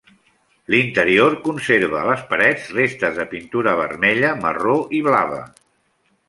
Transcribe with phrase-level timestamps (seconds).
[0.75, 5.45] L'interior conserva a les parets restes de pintura vermella, marró i blava.